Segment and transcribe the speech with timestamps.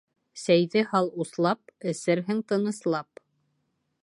[0.43, 1.61] Сәйҙе һал услап,
[1.93, 3.27] эсерһең тыныслап.